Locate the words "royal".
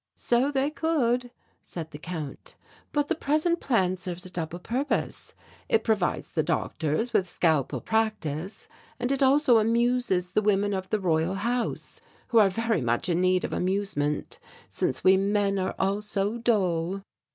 10.99-11.35